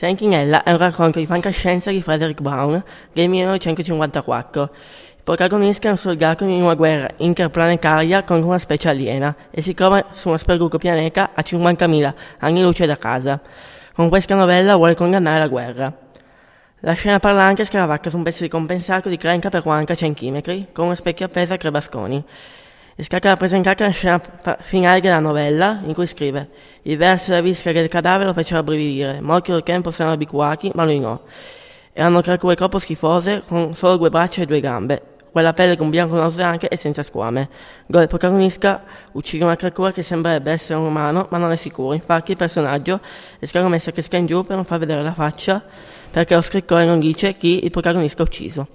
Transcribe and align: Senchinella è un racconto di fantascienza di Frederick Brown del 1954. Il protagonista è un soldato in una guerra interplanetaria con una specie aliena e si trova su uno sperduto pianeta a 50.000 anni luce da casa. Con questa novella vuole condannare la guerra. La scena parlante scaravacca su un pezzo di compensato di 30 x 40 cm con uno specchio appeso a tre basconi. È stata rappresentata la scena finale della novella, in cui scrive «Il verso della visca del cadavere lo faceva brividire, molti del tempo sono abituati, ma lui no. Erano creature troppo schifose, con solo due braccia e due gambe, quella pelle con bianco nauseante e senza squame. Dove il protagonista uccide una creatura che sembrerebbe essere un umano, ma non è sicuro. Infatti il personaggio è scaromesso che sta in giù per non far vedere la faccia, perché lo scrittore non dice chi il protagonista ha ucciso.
Senchinella 0.00 0.62
è 0.62 0.70
un 0.70 0.78
racconto 0.78 1.18
di 1.18 1.26
fantascienza 1.26 1.90
di 1.90 2.00
Frederick 2.00 2.40
Brown 2.40 2.82
del 3.12 3.28
1954. 3.28 4.62
Il 4.62 5.22
protagonista 5.22 5.88
è 5.88 5.90
un 5.90 5.98
soldato 5.98 6.44
in 6.44 6.62
una 6.62 6.72
guerra 6.72 7.06
interplanetaria 7.18 8.24
con 8.24 8.42
una 8.42 8.58
specie 8.58 8.88
aliena 8.88 9.36
e 9.50 9.60
si 9.60 9.74
trova 9.74 10.02
su 10.14 10.28
uno 10.28 10.38
sperduto 10.38 10.78
pianeta 10.78 11.32
a 11.34 11.42
50.000 11.42 12.14
anni 12.38 12.62
luce 12.62 12.86
da 12.86 12.96
casa. 12.96 13.42
Con 13.92 14.08
questa 14.08 14.34
novella 14.34 14.74
vuole 14.76 14.94
condannare 14.94 15.38
la 15.38 15.48
guerra. 15.48 15.94
La 16.78 16.94
scena 16.94 17.18
parlante 17.18 17.66
scaravacca 17.66 18.08
su 18.08 18.16
un 18.16 18.22
pezzo 18.22 18.42
di 18.42 18.48
compensato 18.48 19.10
di 19.10 19.18
30 19.18 19.50
x 19.50 19.60
40 19.60 19.94
cm 19.94 20.66
con 20.72 20.86
uno 20.86 20.94
specchio 20.94 21.26
appeso 21.26 21.52
a 21.52 21.56
tre 21.58 21.70
basconi. 21.70 22.24
È 23.00 23.04
stata 23.04 23.30
rappresentata 23.30 23.86
la 23.86 23.92
scena 23.92 24.20
finale 24.60 25.00
della 25.00 25.20
novella, 25.20 25.80
in 25.86 25.94
cui 25.94 26.06
scrive 26.06 26.50
«Il 26.82 26.98
verso 26.98 27.30
della 27.30 27.40
visca 27.40 27.72
del 27.72 27.88
cadavere 27.88 28.26
lo 28.26 28.34
faceva 28.34 28.62
brividire, 28.62 29.22
molti 29.22 29.52
del 29.52 29.62
tempo 29.62 29.90
sono 29.90 30.12
abituati, 30.12 30.70
ma 30.74 30.84
lui 30.84 31.00
no. 31.00 31.22
Erano 31.94 32.20
creature 32.20 32.54
troppo 32.56 32.78
schifose, 32.78 33.42
con 33.46 33.74
solo 33.74 33.96
due 33.96 34.10
braccia 34.10 34.42
e 34.42 34.44
due 34.44 34.60
gambe, 34.60 35.00
quella 35.32 35.54
pelle 35.54 35.78
con 35.78 35.88
bianco 35.88 36.16
nauseante 36.16 36.68
e 36.68 36.76
senza 36.76 37.02
squame. 37.02 37.48
Dove 37.86 38.02
il 38.02 38.10
protagonista 38.10 38.84
uccide 39.12 39.44
una 39.44 39.56
creatura 39.56 39.92
che 39.92 40.02
sembrerebbe 40.02 40.52
essere 40.52 40.74
un 40.78 40.84
umano, 40.84 41.26
ma 41.30 41.38
non 41.38 41.52
è 41.52 41.56
sicuro. 41.56 41.94
Infatti 41.94 42.32
il 42.32 42.36
personaggio 42.36 43.00
è 43.38 43.46
scaromesso 43.46 43.92
che 43.92 44.02
sta 44.02 44.18
in 44.18 44.26
giù 44.26 44.44
per 44.44 44.56
non 44.56 44.66
far 44.66 44.78
vedere 44.78 45.02
la 45.02 45.14
faccia, 45.14 45.64
perché 46.10 46.34
lo 46.34 46.42
scrittore 46.42 46.84
non 46.84 46.98
dice 46.98 47.34
chi 47.34 47.64
il 47.64 47.70
protagonista 47.70 48.20
ha 48.20 48.26
ucciso. 48.26 48.68